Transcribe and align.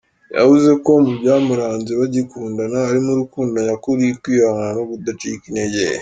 Yavuze 0.37 0.69
ko 0.83 0.91
mu 1.05 1.11
byamuranze 1.19 1.91
bagikundana 1.99 2.77
harimo 2.87 3.09
urukundo 3.13 3.55
nyakuri, 3.67 4.05
kwihangana, 4.21 4.71
no 4.77 4.83
kudacika 4.89 5.43
intege. 5.49 5.83